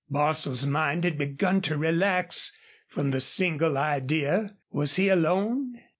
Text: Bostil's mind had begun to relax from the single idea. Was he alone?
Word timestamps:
Bostil's 0.09 0.65
mind 0.65 1.03
had 1.03 1.15
begun 1.19 1.61
to 1.61 1.77
relax 1.77 2.51
from 2.87 3.11
the 3.11 3.21
single 3.21 3.77
idea. 3.77 4.55
Was 4.71 4.95
he 4.95 5.09
alone? 5.09 5.79